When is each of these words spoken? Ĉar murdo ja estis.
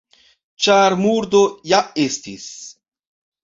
Ĉar 0.67 0.95
murdo 1.03 1.43
ja 1.75 1.85
estis. 2.09 2.51